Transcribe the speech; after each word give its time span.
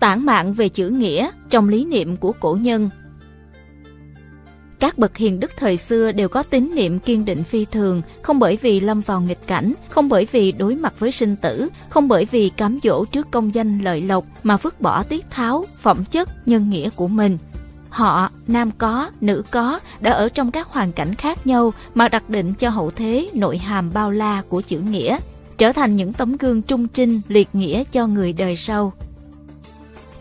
tản 0.00 0.26
mạn 0.26 0.52
về 0.52 0.68
chữ 0.68 0.88
nghĩa 0.88 1.30
trong 1.50 1.68
lý 1.68 1.84
niệm 1.84 2.16
của 2.16 2.32
cổ 2.32 2.58
nhân. 2.60 2.90
Các 4.80 4.98
bậc 4.98 5.16
hiền 5.16 5.40
đức 5.40 5.50
thời 5.56 5.76
xưa 5.76 6.12
đều 6.12 6.28
có 6.28 6.42
tín 6.42 6.70
niệm 6.74 6.98
kiên 6.98 7.24
định 7.24 7.44
phi 7.44 7.64
thường, 7.64 8.02
không 8.22 8.38
bởi 8.38 8.58
vì 8.62 8.80
lâm 8.80 9.00
vào 9.00 9.20
nghịch 9.20 9.46
cảnh, 9.46 9.72
không 9.88 10.08
bởi 10.08 10.26
vì 10.32 10.52
đối 10.52 10.76
mặt 10.76 10.94
với 10.98 11.12
sinh 11.12 11.36
tử, 11.36 11.68
không 11.88 12.08
bởi 12.08 12.24
vì 12.24 12.48
cám 12.48 12.78
dỗ 12.82 13.04
trước 13.04 13.30
công 13.30 13.54
danh 13.54 13.78
lợi 13.78 14.02
lộc 14.02 14.24
mà 14.42 14.56
vứt 14.56 14.80
bỏ 14.80 15.02
tiết 15.02 15.30
tháo, 15.30 15.64
phẩm 15.78 16.04
chất, 16.04 16.48
nhân 16.48 16.70
nghĩa 16.70 16.90
của 16.90 17.08
mình. 17.08 17.38
Họ, 17.90 18.30
nam 18.46 18.70
có, 18.78 19.10
nữ 19.20 19.42
có, 19.50 19.80
đã 20.00 20.12
ở 20.12 20.28
trong 20.28 20.50
các 20.50 20.66
hoàn 20.66 20.92
cảnh 20.92 21.14
khác 21.14 21.46
nhau 21.46 21.72
mà 21.94 22.08
đặt 22.08 22.30
định 22.30 22.54
cho 22.54 22.68
hậu 22.68 22.90
thế 22.90 23.28
nội 23.34 23.58
hàm 23.58 23.92
bao 23.94 24.10
la 24.10 24.42
của 24.48 24.60
chữ 24.60 24.80
nghĩa, 24.80 25.18
trở 25.58 25.72
thành 25.72 25.96
những 25.96 26.12
tấm 26.12 26.36
gương 26.36 26.62
trung 26.62 26.88
trinh, 26.88 27.20
liệt 27.28 27.48
nghĩa 27.52 27.84
cho 27.84 28.06
người 28.06 28.32
đời 28.32 28.56
sau. 28.56 28.92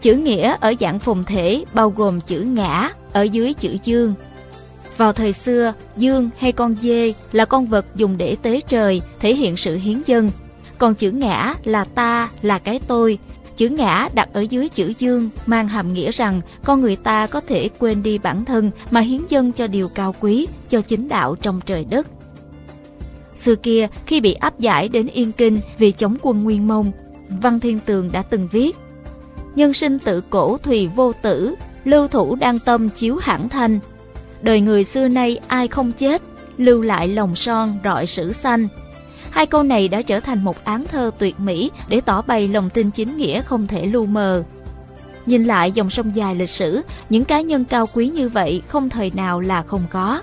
Chữ 0.08 0.16
nghĩa 0.16 0.56
ở 0.60 0.74
dạng 0.80 1.00
phùng 1.00 1.24
thể 1.24 1.64
bao 1.74 1.90
gồm 1.90 2.22
chữ 2.22 2.42
ngã 2.42 2.90
ở 3.14 3.22
dưới 3.22 3.54
chữ 3.54 3.76
dương. 3.84 4.14
Vào 4.98 5.14
thời 5.14 5.34
xưa, 5.34 5.74
dương 5.98 6.30
hay 6.38 6.52
con 6.52 6.76
dê 6.82 7.14
là 7.32 7.46
con 7.46 7.66
vật 7.66 7.86
dùng 7.96 8.18
để 8.18 8.36
tế 8.42 8.62
trời, 8.68 9.02
thể 9.20 9.36
hiện 9.36 9.58
sự 9.58 9.78
hiến 9.78 10.02
dân. 10.06 10.32
Còn 10.78 10.96
chữ 10.96 11.12
ngã 11.12 11.54
là 11.64 11.84
ta, 11.84 12.30
là 12.42 12.60
cái 12.60 12.80
tôi. 12.88 13.18
Chữ 13.56 13.70
ngã 13.70 14.10
đặt 14.14 14.30
ở 14.34 14.42
dưới 14.42 14.70
chữ 14.70 14.94
dương 14.98 15.30
mang 15.46 15.68
hàm 15.68 15.94
nghĩa 15.94 16.12
rằng 16.12 16.42
con 16.64 16.82
người 16.82 16.96
ta 16.96 17.28
có 17.28 17.42
thể 17.42 17.70
quên 17.80 18.04
đi 18.04 18.18
bản 18.18 18.46
thân 18.46 18.72
mà 18.92 19.00
hiến 19.00 19.22
dân 19.30 19.52
cho 19.52 19.68
điều 19.68 19.90
cao 19.90 20.16
quý, 20.20 20.48
cho 20.70 20.82
chính 20.82 21.08
đạo 21.08 21.36
trong 21.36 21.60
trời 21.66 21.86
đất. 21.86 22.08
Xưa 23.36 23.56
kia, 23.56 23.88
khi 24.06 24.22
bị 24.22 24.34
áp 24.34 24.60
giải 24.60 24.90
đến 24.90 25.08
Yên 25.08 25.32
Kinh 25.32 25.60
vì 25.78 25.92
chống 25.92 26.16
quân 26.22 26.44
Nguyên 26.44 26.68
Mông, 26.68 26.92
Văn 27.30 27.60
Thiên 27.60 27.80
Tường 27.86 28.12
đã 28.12 28.22
từng 28.22 28.48
viết 28.52 28.76
nhân 29.58 29.74
sinh 29.74 30.00
tự 30.00 30.22
cổ 30.30 30.58
thùy 30.58 30.88
vô 30.88 31.14
tử, 31.22 31.56
lưu 31.86 32.08
thủ 32.08 32.36
đăng 32.36 32.60
tâm 32.60 32.90
chiếu 32.90 33.16
hãng 33.16 33.50
thanh. 33.50 33.80
Đời 34.42 34.62
người 34.62 34.84
xưa 34.84 35.08
nay 35.08 35.40
ai 35.48 35.68
không 35.68 35.92
chết, 35.92 36.22
lưu 36.58 36.82
lại 36.82 37.08
lòng 37.08 37.36
son 37.36 37.78
rọi 37.84 38.08
sử 38.08 38.32
xanh. 38.32 38.68
Hai 39.30 39.46
câu 39.46 39.64
này 39.64 39.88
đã 39.88 40.02
trở 40.02 40.20
thành 40.20 40.44
một 40.44 40.64
án 40.64 40.86
thơ 40.86 41.12
tuyệt 41.20 41.40
mỹ 41.40 41.72
để 41.88 42.02
tỏ 42.02 42.22
bày 42.22 42.48
lòng 42.48 42.70
tin 42.70 42.92
chính 42.92 43.18
nghĩa 43.18 43.42
không 43.42 43.68
thể 43.68 43.86
lu 43.86 44.06
mờ. 44.06 44.44
Nhìn 45.26 45.44
lại 45.44 45.72
dòng 45.72 45.90
sông 45.90 46.16
dài 46.16 46.36
lịch 46.36 46.50
sử, 46.50 46.82
những 47.10 47.26
cá 47.26 47.42
nhân 47.42 47.66
cao 47.66 47.88
quý 47.94 48.10
như 48.10 48.30
vậy 48.30 48.62
không 48.68 48.90
thời 48.90 49.12
nào 49.16 49.40
là 49.40 49.62
không 49.62 49.84
có. 49.92 50.22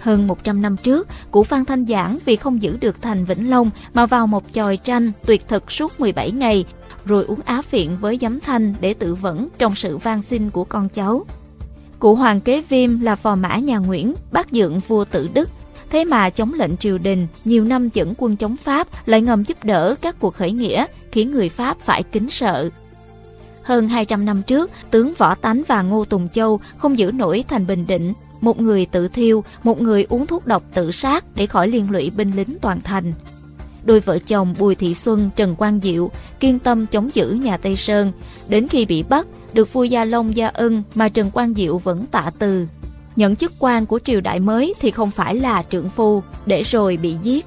Hơn 0.00 0.26
100 0.26 0.62
năm 0.62 0.76
trước, 0.76 1.08
cụ 1.30 1.44
Phan 1.44 1.64
Thanh 1.64 1.86
Giảng 1.86 2.18
vì 2.24 2.36
không 2.36 2.62
giữ 2.62 2.76
được 2.80 3.02
thành 3.02 3.24
Vĩnh 3.24 3.50
Long 3.50 3.70
mà 3.94 4.06
vào 4.06 4.26
một 4.26 4.44
chòi 4.52 4.76
tranh 4.76 5.12
tuyệt 5.26 5.48
thực 5.48 5.72
suốt 5.72 6.00
17 6.00 6.30
ngày 6.30 6.64
rồi 7.08 7.24
uống 7.24 7.40
á 7.44 7.62
phiện 7.62 7.96
với 8.00 8.18
giấm 8.20 8.40
thanh 8.40 8.74
để 8.80 8.94
tự 8.94 9.14
vẫn 9.14 9.48
trong 9.58 9.74
sự 9.74 9.98
van 9.98 10.22
xin 10.22 10.50
của 10.50 10.64
con 10.64 10.88
cháu. 10.88 11.26
Cụ 11.98 12.14
Hoàng 12.14 12.40
Kế 12.40 12.62
Viêm 12.68 13.00
là 13.00 13.16
phò 13.16 13.36
mã 13.36 13.56
nhà 13.56 13.78
Nguyễn, 13.78 14.14
bác 14.32 14.52
dượng 14.52 14.80
vua 14.88 15.04
tự 15.04 15.28
Đức, 15.34 15.50
thế 15.90 16.04
mà 16.04 16.30
chống 16.30 16.54
lệnh 16.54 16.76
triều 16.76 16.98
đình, 16.98 17.26
nhiều 17.44 17.64
năm 17.64 17.88
dẫn 17.94 18.14
quân 18.18 18.36
chống 18.36 18.56
Pháp 18.56 18.88
lại 19.06 19.20
ngầm 19.20 19.44
giúp 19.44 19.64
đỡ 19.64 19.94
các 20.02 20.16
cuộc 20.20 20.34
khởi 20.34 20.52
nghĩa, 20.52 20.86
khiến 21.12 21.30
người 21.30 21.48
Pháp 21.48 21.80
phải 21.80 22.02
kính 22.02 22.30
sợ. 22.30 22.70
Hơn 23.62 23.88
200 23.88 24.24
năm 24.24 24.42
trước, 24.42 24.70
tướng 24.90 25.14
Võ 25.14 25.34
Tánh 25.34 25.62
và 25.66 25.82
Ngô 25.82 26.04
Tùng 26.04 26.28
Châu 26.28 26.60
không 26.76 26.98
giữ 26.98 27.12
nổi 27.12 27.44
thành 27.48 27.66
Bình 27.66 27.86
Định, 27.86 28.12
một 28.40 28.60
người 28.60 28.86
tự 28.86 29.08
thiêu, 29.08 29.44
một 29.62 29.80
người 29.80 30.06
uống 30.08 30.26
thuốc 30.26 30.46
độc 30.46 30.62
tự 30.74 30.90
sát 30.90 31.24
để 31.34 31.46
khỏi 31.46 31.68
liên 31.68 31.90
lụy 31.90 32.10
binh 32.10 32.32
lính 32.36 32.56
toàn 32.60 32.80
thành 32.84 33.12
đôi 33.88 34.00
vợ 34.00 34.18
chồng 34.18 34.54
Bùi 34.58 34.74
Thị 34.74 34.94
Xuân, 34.94 35.30
Trần 35.36 35.54
Quang 35.54 35.80
Diệu 35.82 36.10
kiên 36.40 36.58
tâm 36.58 36.86
chống 36.86 37.10
giữ 37.14 37.30
nhà 37.30 37.56
Tây 37.56 37.76
Sơn, 37.76 38.12
đến 38.48 38.68
khi 38.68 38.86
bị 38.86 39.02
bắt, 39.02 39.26
được 39.52 39.72
vua 39.72 39.84
Gia 39.84 40.04
Long 40.04 40.36
gia 40.36 40.48
ân 40.48 40.82
mà 40.94 41.08
Trần 41.08 41.30
Quang 41.30 41.54
Diệu 41.54 41.78
vẫn 41.78 42.06
tạ 42.06 42.30
từ. 42.38 42.66
Nhận 43.16 43.36
chức 43.36 43.52
quan 43.58 43.86
của 43.86 43.98
triều 43.98 44.20
đại 44.20 44.40
mới 44.40 44.74
thì 44.80 44.90
không 44.90 45.10
phải 45.10 45.34
là 45.34 45.62
trưởng 45.62 45.90
phu, 45.90 46.22
để 46.46 46.62
rồi 46.62 46.96
bị 47.02 47.16
giết. 47.22 47.46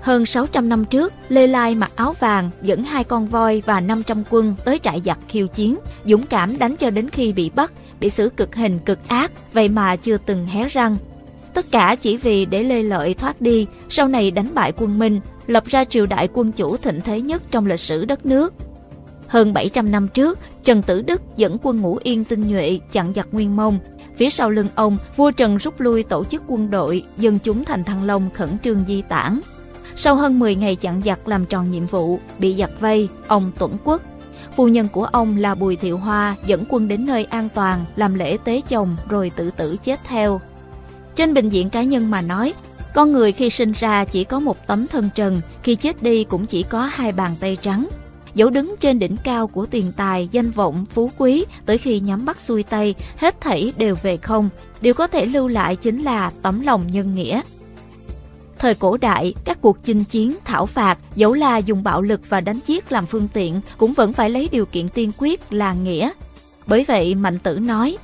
Hơn 0.00 0.26
600 0.26 0.68
năm 0.68 0.84
trước, 0.84 1.12
Lê 1.28 1.46
Lai 1.46 1.74
mặc 1.74 1.92
áo 1.96 2.14
vàng 2.20 2.50
dẫn 2.62 2.84
hai 2.84 3.04
con 3.04 3.26
voi 3.26 3.62
và 3.66 3.80
500 3.80 4.22
quân 4.30 4.54
tới 4.64 4.78
trại 4.78 5.00
giặc 5.04 5.18
khiêu 5.28 5.46
chiến, 5.46 5.76
dũng 6.04 6.26
cảm 6.26 6.58
đánh 6.58 6.76
cho 6.76 6.90
đến 6.90 7.10
khi 7.10 7.32
bị 7.32 7.50
bắt, 7.50 7.72
bị 8.00 8.10
xử 8.10 8.28
cực 8.28 8.54
hình 8.54 8.78
cực 8.78 9.08
ác, 9.08 9.32
vậy 9.52 9.68
mà 9.68 9.96
chưa 9.96 10.16
từng 10.16 10.46
hé 10.46 10.68
răng. 10.68 10.96
Tất 11.54 11.70
cả 11.70 11.96
chỉ 12.00 12.16
vì 12.16 12.44
để 12.44 12.62
Lê 12.62 12.82
Lợi 12.82 13.14
thoát 13.14 13.40
đi, 13.40 13.66
sau 13.88 14.08
này 14.08 14.30
đánh 14.30 14.54
bại 14.54 14.72
quân 14.76 14.98
Minh, 14.98 15.20
lập 15.46 15.64
ra 15.66 15.84
triều 15.84 16.06
đại 16.06 16.28
quân 16.32 16.52
chủ 16.52 16.76
thịnh 16.76 17.00
thế 17.00 17.20
nhất 17.20 17.42
trong 17.50 17.66
lịch 17.66 17.80
sử 17.80 18.04
đất 18.04 18.26
nước. 18.26 18.54
Hơn 19.28 19.52
700 19.52 19.90
năm 19.90 20.08
trước, 20.08 20.38
Trần 20.64 20.82
Tử 20.82 21.02
Đức 21.02 21.22
dẫn 21.36 21.56
quân 21.62 21.80
ngũ 21.80 21.98
yên 22.02 22.24
tinh 22.24 22.48
nhuệ 22.48 22.78
chặn 22.92 23.12
giặc 23.14 23.28
Nguyên 23.32 23.56
Mông. 23.56 23.78
Phía 24.16 24.30
sau 24.30 24.50
lưng 24.50 24.68
ông, 24.74 24.96
vua 25.16 25.30
Trần 25.30 25.56
rút 25.56 25.80
lui 25.80 26.02
tổ 26.02 26.24
chức 26.24 26.42
quân 26.46 26.70
đội, 26.70 27.04
dân 27.16 27.38
chúng 27.38 27.64
thành 27.64 27.84
Thăng 27.84 28.04
Long 28.04 28.30
khẩn 28.34 28.58
trương 28.58 28.84
di 28.86 29.02
tản. 29.02 29.40
Sau 29.96 30.14
hơn 30.14 30.38
10 30.38 30.54
ngày 30.54 30.76
chặn 30.76 31.02
giặc 31.04 31.28
làm 31.28 31.44
tròn 31.44 31.70
nhiệm 31.70 31.86
vụ, 31.86 32.18
bị 32.38 32.54
giặc 32.54 32.70
vây, 32.80 33.08
ông 33.26 33.52
tuẫn 33.58 33.70
Quốc. 33.84 34.02
Phu 34.56 34.68
nhân 34.68 34.88
của 34.88 35.04
ông 35.04 35.36
là 35.36 35.54
Bùi 35.54 35.76
Thiệu 35.76 35.98
Hoa 35.98 36.36
dẫn 36.46 36.64
quân 36.68 36.88
đến 36.88 37.06
nơi 37.06 37.24
an 37.24 37.48
toàn, 37.54 37.84
làm 37.96 38.14
lễ 38.14 38.36
tế 38.44 38.60
chồng 38.68 38.96
rồi 39.08 39.30
tự 39.36 39.50
tử 39.50 39.76
chết 39.84 40.00
theo. 40.04 40.40
Trên 41.16 41.34
bệnh 41.34 41.48
viện 41.48 41.70
cá 41.70 41.82
nhân 41.82 42.10
mà 42.10 42.20
nói, 42.20 42.54
con 42.94 43.12
người 43.12 43.32
khi 43.32 43.50
sinh 43.50 43.72
ra 43.72 44.04
chỉ 44.04 44.24
có 44.24 44.40
một 44.40 44.66
tấm 44.66 44.86
thân 44.86 45.10
trần, 45.14 45.40
khi 45.62 45.74
chết 45.74 46.02
đi 46.02 46.24
cũng 46.24 46.46
chỉ 46.46 46.62
có 46.62 46.82
hai 46.82 47.12
bàn 47.12 47.34
tay 47.40 47.56
trắng. 47.62 47.88
Dẫu 48.34 48.50
đứng 48.50 48.74
trên 48.80 48.98
đỉnh 48.98 49.16
cao 49.24 49.46
của 49.46 49.66
tiền 49.66 49.92
tài, 49.96 50.28
danh 50.32 50.50
vọng, 50.50 50.84
phú 50.84 51.10
quý, 51.18 51.44
tới 51.66 51.78
khi 51.78 52.00
nhắm 52.00 52.24
mắt 52.24 52.40
xuôi 52.40 52.62
tay, 52.62 52.94
hết 53.16 53.40
thảy 53.40 53.72
đều 53.76 53.96
về 54.02 54.16
không. 54.16 54.48
Điều 54.80 54.94
có 54.94 55.06
thể 55.06 55.26
lưu 55.26 55.48
lại 55.48 55.76
chính 55.76 56.02
là 56.02 56.32
tấm 56.42 56.60
lòng 56.60 56.86
nhân 56.90 57.14
nghĩa. 57.14 57.40
Thời 58.58 58.74
cổ 58.74 58.96
đại, 58.96 59.34
các 59.44 59.58
cuộc 59.60 59.78
chinh 59.82 60.04
chiến, 60.04 60.36
thảo 60.44 60.66
phạt, 60.66 60.98
dẫu 61.16 61.32
là 61.32 61.58
dùng 61.58 61.82
bạo 61.82 62.02
lực 62.02 62.20
và 62.28 62.40
đánh 62.40 62.60
giết 62.66 62.92
làm 62.92 63.06
phương 63.06 63.28
tiện, 63.28 63.60
cũng 63.78 63.92
vẫn 63.92 64.12
phải 64.12 64.30
lấy 64.30 64.48
điều 64.52 64.66
kiện 64.66 64.88
tiên 64.88 65.10
quyết 65.18 65.52
là 65.52 65.72
nghĩa. 65.72 66.10
Bởi 66.66 66.84
vậy, 66.88 67.14
Mạnh 67.14 67.38
Tử 67.38 67.58
nói, 67.58 67.96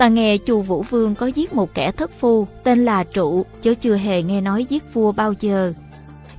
Ta 0.00 0.08
nghe 0.08 0.36
chu 0.38 0.60
Vũ 0.60 0.82
Vương 0.82 1.14
có 1.14 1.26
giết 1.26 1.52
một 1.52 1.74
kẻ 1.74 1.92
thất 1.92 2.10
phu 2.18 2.46
tên 2.64 2.84
là 2.84 3.04
Trụ, 3.04 3.46
chứ 3.62 3.74
chưa 3.74 3.96
hề 3.96 4.22
nghe 4.22 4.40
nói 4.40 4.64
giết 4.64 4.94
vua 4.94 5.12
bao 5.12 5.32
giờ. 5.40 5.72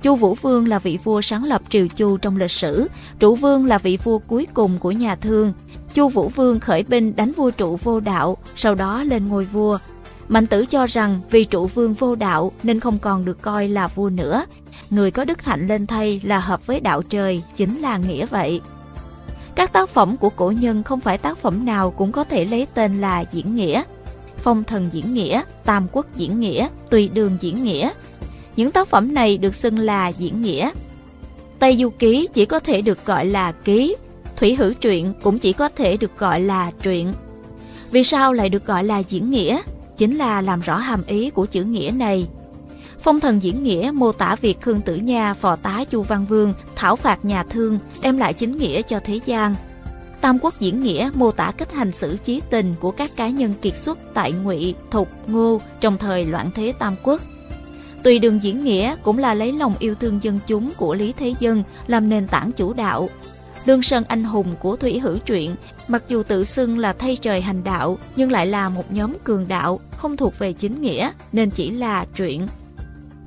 Chu 0.02 0.16
Vũ 0.16 0.34
Vương 0.34 0.68
là 0.68 0.80
vị 0.80 1.00
vua 1.04 1.22
sáng 1.22 1.44
lập 1.44 1.62
triều 1.70 1.88
Chu 1.88 2.18
trong 2.18 2.38
lịch 2.38 2.52
sử, 2.52 2.88
Trụ 3.20 3.36
Vương 3.36 3.66
là 3.66 3.78
vị 3.78 3.98
vua 4.04 4.20
cuối 4.20 4.48
cùng 4.54 4.78
của 4.80 4.92
nhà 4.92 5.16
Thương. 5.16 5.54
Chu 5.94 6.10
Vũ 6.10 6.30
Vương 6.30 6.60
khởi 6.60 6.84
binh 6.84 7.16
đánh 7.16 7.32
vua 7.32 7.52
Trụ 7.52 7.76
vô 7.84 8.00
đạo, 8.00 8.38
sau 8.56 8.76
đó 8.76 9.04
lên 9.04 9.28
ngôi 9.28 9.46
vua. 9.46 9.78
Mạnh 10.28 10.48
Tử 10.48 10.66
cho 10.66 10.86
rằng 10.86 11.20
vì 11.32 11.44
Trụ 11.44 11.68
Vương 11.68 11.94
vô 11.94 12.16
đạo 12.16 12.52
nên 12.64 12.80
không 12.80 13.00
còn 13.00 13.26
được 13.26 13.42
coi 13.42 13.68
là 13.68 13.88
vua 13.88 14.10
nữa. 14.10 14.46
Người 14.90 15.12
có 15.12 15.26
đức 15.26 15.42
hạnh 15.42 15.68
lên 15.68 15.88
thay 15.88 16.22
là 16.24 16.40
hợp 16.40 16.68
với 16.68 16.80
đạo 16.80 17.02
trời, 17.02 17.42
chính 17.56 17.82
là 17.82 17.98
nghĩa 17.98 18.26
vậy. 18.26 18.62
Các 19.56 19.73
tác 19.73 19.89
phẩm 19.89 20.17
của 20.17 20.29
cổ 20.29 20.51
nhân 20.51 20.84
không 20.84 21.00
phải 21.00 21.17
tác 21.17 21.38
phẩm 21.38 21.66
nào 21.66 21.91
cũng 21.91 22.12
có 22.12 22.23
thể 22.23 22.45
lấy 22.45 22.67
tên 22.73 23.01
là 23.01 23.23
diễn 23.31 23.56
nghĩa. 23.56 23.84
Phong 24.38 24.63
thần 24.63 24.89
diễn 24.91 25.13
nghĩa, 25.13 25.41
tam 25.66 25.88
quốc 25.91 26.06
diễn 26.16 26.39
nghĩa, 26.39 26.67
tùy 26.89 27.07
đường 27.07 27.38
diễn 27.39 27.63
nghĩa. 27.63 27.89
Những 28.56 28.72
tác 28.72 28.88
phẩm 28.88 29.13
này 29.13 29.38
được 29.38 29.56
xưng 29.56 29.79
là 29.79 30.07
diễn 30.07 30.41
nghĩa. 30.41 30.72
Tây 31.59 31.78
Du 31.78 31.89
Ký 31.89 32.28
chỉ 32.34 32.45
có 32.45 32.59
thể 32.59 32.81
được 32.81 33.06
gọi 33.06 33.25
là 33.25 33.51
ký, 33.51 33.95
Thủy 34.35 34.56
Hữu 34.56 34.73
Truyện 34.73 35.13
cũng 35.23 35.39
chỉ 35.39 35.53
có 35.53 35.69
thể 35.69 35.97
được 35.97 36.18
gọi 36.18 36.41
là 36.41 36.72
truyện. 36.83 37.13
Vì 37.91 38.03
sao 38.03 38.33
lại 38.33 38.50
được 38.50 38.66
gọi 38.66 38.83
là 38.83 39.00
diễn 39.00 39.31
nghĩa? 39.31 39.62
Chính 39.97 40.18
là 40.18 40.41
làm 40.41 40.62
rõ 40.62 40.78
hàm 40.78 41.03
ý 41.07 41.29
của 41.29 41.45
chữ 41.45 41.63
nghĩa 41.63 41.91
này 41.95 42.28
Phong 43.03 43.19
thần 43.19 43.44
diễn 43.44 43.63
nghĩa 43.63 43.91
mô 43.94 44.12
tả 44.12 44.35
việc 44.41 44.62
Khương 44.62 44.81
Tử 44.81 44.95
Nha 44.95 45.34
phò 45.34 45.56
tá 45.56 45.84
Chu 45.89 46.01
Văn 46.01 46.25
Vương 46.25 46.53
thảo 46.75 46.95
phạt 46.95 47.25
nhà 47.25 47.44
thương, 47.44 47.79
đem 48.01 48.17
lại 48.17 48.34
chính 48.34 48.57
nghĩa 48.57 48.81
cho 48.81 49.00
thế 49.03 49.19
gian. 49.25 49.56
Tam 50.22 50.39
quốc 50.39 50.59
diễn 50.59 50.83
nghĩa 50.83 51.12
mô 51.13 51.31
tả 51.31 51.51
cách 51.57 51.74
hành 51.74 51.92
xử 51.92 52.18
chí 52.24 52.42
tình 52.50 52.75
của 52.80 52.92
các 52.92 53.15
cá 53.15 53.30
nhân 53.30 53.53
kiệt 53.62 53.77
xuất 53.77 54.00
tại 54.13 54.31
Ngụy, 54.31 54.75
Thục, 54.92 55.09
Ngô 55.27 55.62
trong 55.80 55.98
thời 55.98 56.25
loạn 56.25 56.51
thế 56.56 56.74
Tam 56.80 56.95
quốc. 57.03 57.21
Tùy 58.03 58.19
đường 58.19 58.44
diễn 58.44 58.63
nghĩa 58.63 58.95
cũng 59.04 59.18
là 59.18 59.33
lấy 59.33 59.51
lòng 59.51 59.74
yêu 59.80 59.95
thương 59.95 60.19
dân 60.21 60.39
chúng 60.47 60.71
của 60.77 60.94
Lý 60.94 61.13
Thế 61.18 61.33
Dân 61.39 61.63
làm 61.88 62.09
nền 62.09 62.27
tảng 62.27 62.51
chủ 62.51 62.74
đạo. 62.74 63.09
Lương 63.65 63.81
Sơn 63.81 64.04
anh 64.07 64.24
hùng 64.24 64.47
của 64.59 64.75
Thủy 64.75 65.00
Hữu 65.00 65.18
Truyện, 65.18 65.56
mặc 65.88 66.04
dù 66.07 66.24
tự 66.24 66.44
xưng 66.44 66.80
là 66.80 66.94
thay 66.94 67.15
trời 67.15 67.42
hành 67.42 67.63
đạo, 67.63 67.97
nhưng 68.15 68.31
lại 68.31 68.47
là 68.47 68.69
một 68.69 68.92
nhóm 68.92 69.13
cường 69.24 69.47
đạo, 69.47 69.80
không 69.97 70.18
thuộc 70.18 70.39
về 70.39 70.54
chính 70.54 70.81
nghĩa, 70.81 71.12
nên 71.31 71.50
chỉ 71.50 71.71
là 71.71 72.06
truyện 72.15 72.47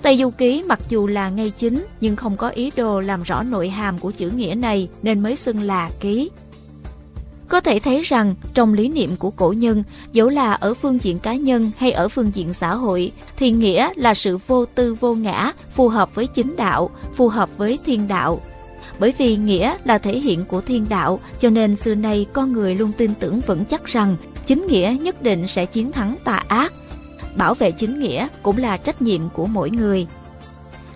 Tây 0.05 0.17
Du 0.17 0.31
Ký 0.31 0.63
mặc 0.67 0.81
dù 0.89 1.07
là 1.07 1.29
ngay 1.29 1.51
chính 1.51 1.87
nhưng 2.01 2.17
không 2.17 2.37
có 2.37 2.49
ý 2.49 2.71
đồ 2.77 3.01
làm 3.01 3.23
rõ 3.23 3.43
nội 3.43 3.69
hàm 3.69 3.99
của 3.99 4.11
chữ 4.11 4.31
nghĩa 4.31 4.55
này 4.55 4.89
nên 5.03 5.21
mới 5.21 5.37
xưng 5.37 5.63
là 5.63 5.91
ký. 6.01 6.31
Có 7.49 7.61
thể 7.61 7.79
thấy 7.79 8.03
rằng 8.03 8.35
trong 8.55 8.75
lý 8.75 8.89
niệm 8.89 9.17
của 9.17 9.31
cổ 9.31 9.53
nhân, 9.53 9.83
dẫu 10.13 10.29
là 10.29 10.53
ở 10.53 10.75
phương 10.75 10.99
diện 11.03 11.19
cá 11.19 11.35
nhân 11.35 11.71
hay 11.77 11.93
ở 11.93 12.09
phương 12.09 12.31
diện 12.35 12.53
xã 12.53 12.75
hội, 12.75 13.13
thì 13.37 13.51
nghĩa 13.51 13.91
là 13.97 14.15
sự 14.15 14.39
vô 14.47 14.65
tư 14.65 14.95
vô 14.95 15.15
ngã, 15.15 15.53
phù 15.71 15.89
hợp 15.89 16.15
với 16.15 16.27
chính 16.27 16.57
đạo, 16.57 16.91
phù 17.15 17.29
hợp 17.29 17.59
với 17.59 17.79
thiên 17.87 18.09
đạo. 18.09 18.41
Bởi 18.99 19.13
vì 19.19 19.37
nghĩa 19.37 19.77
là 19.85 19.99
thể 19.99 20.19
hiện 20.19 20.45
của 20.45 20.61
thiên 20.61 20.87
đạo, 20.89 21.21
cho 21.39 21.51
nên 21.51 21.77
xưa 21.77 21.95
nay 21.95 22.27
con 22.33 22.53
người 22.53 22.75
luôn 22.75 22.93
tin 22.99 23.15
tưởng 23.15 23.41
vững 23.41 23.65
chắc 23.65 23.85
rằng 23.85 24.17
chính 24.47 24.67
nghĩa 24.67 24.97
nhất 25.01 25.23
định 25.23 25.47
sẽ 25.47 25.67
chiến 25.67 25.93
thắng 25.93 26.17
tà 26.25 26.43
ác. 26.49 26.73
Bảo 27.37 27.55
vệ 27.55 27.71
chính 27.71 28.01
nghĩa 28.01 28.29
cũng 28.43 28.57
là 28.57 28.77
trách 28.77 29.03
nhiệm 29.03 29.29
của 29.29 29.47
mỗi 29.47 29.71
người. 29.71 30.07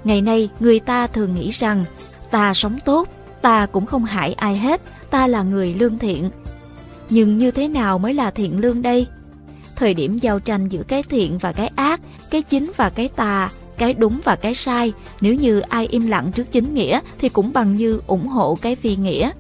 Ngày 0.05 0.21
nay, 0.21 0.49
người 0.61 0.81
ta 0.81 1.07
thường 1.07 1.35
nghĩ 1.35 1.51
rằng 1.51 1.85
ta 2.31 2.55
sống 2.55 2.79
tốt, 2.85 3.09
ta 3.43 3.67
cũng 3.67 3.87
không 3.87 4.05
hại 4.05 4.33
ai 4.33 4.59
hết, 4.59 4.81
ta 5.11 5.27
là 5.27 5.43
người 5.43 5.75
lương 5.75 5.99
thiện. 5.99 6.31
Nhưng 7.11 7.39
như 7.39 7.51
thế 7.51 7.69
nào 7.69 7.99
mới 7.99 8.15
là 8.15 8.31
thiện 8.31 8.61
lương 8.61 8.83
đây? 8.83 9.07
Thời 9.77 9.95
điểm 9.95 10.19
giao 10.19 10.41
tranh 10.41 10.69
giữa 10.69 10.83
cái 10.83 11.03
thiện 11.03 11.39
và 11.39 11.53
cái 11.53 11.71
ác, 11.77 12.01
cái 12.31 12.43
chính 12.43 12.73
và 12.77 12.91
cái 12.91 13.09
tà, 13.09 13.51
cái 13.79 13.95
đúng 13.95 14.21
và 14.25 14.37
cái 14.37 14.55
sai, 14.55 14.93
nếu 15.21 15.35
như 15.35 15.61
ai 15.61 15.87
im 15.87 16.07
lặng 16.07 16.33
trước 16.35 16.53
chính 16.53 16.75
nghĩa 16.75 17.01
thì 17.19 17.29
cũng 17.29 17.53
bằng 17.53 17.75
như 17.75 18.01
ủng 18.07 18.27
hộ 18.27 18.59
cái 18.63 18.77
phi 18.77 18.97
nghĩa. 18.97 19.31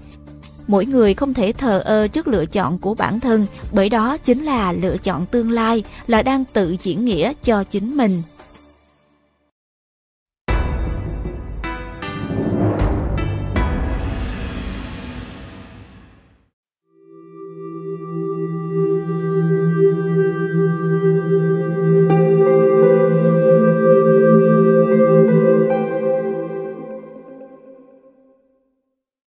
Mỗi 0.69 0.87
người 0.87 1.15
không 1.15 1.35
thể 1.35 1.53
thờ 1.53 1.82
ơ 1.85 2.09
trước 2.09 2.29
lựa 2.29 2.47
chọn 2.47 2.79
của 2.79 2.94
bản 2.94 3.20
thân, 3.20 3.47
bởi 3.73 3.88
đó 3.88 4.17
chính 4.17 4.44
là 4.44 4.73
lựa 4.73 4.97
chọn 4.97 5.26
tương 5.26 5.50
lai, 5.50 5.82
là 6.06 6.23
đang 6.23 6.44
tự 6.53 6.76
diễn 6.82 7.05
nghĩa 7.05 7.32
cho 7.44 7.65
chính 7.65 7.97
mình. 7.97 8.23